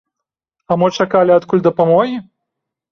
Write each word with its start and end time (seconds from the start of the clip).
А 0.71 0.79
мо 0.83 0.87
чакалі 1.05 1.37
адкуль 1.39 1.65
дапамогі? 1.69 2.17